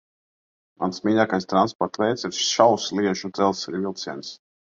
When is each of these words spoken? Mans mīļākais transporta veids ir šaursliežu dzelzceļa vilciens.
Mans 0.83 1.03
mīļākais 1.07 1.45
transporta 1.51 2.01
veids 2.05 2.25
ir 2.31 2.33
šaursliežu 2.39 3.33
dzelzceļa 3.41 3.85
vilciens. 3.87 4.35